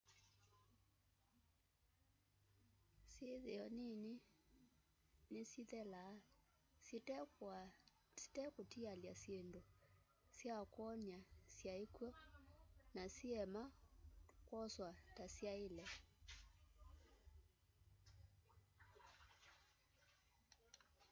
[3.13, 4.13] syithio nini
[5.31, 6.13] ni syithelaa
[8.17, 9.61] syitekutialya syindũ
[10.37, 11.19] sya kwonia
[11.57, 12.09] syai kwo
[12.95, 13.63] na siema
[14.47, 15.85] kwoswa ta syaile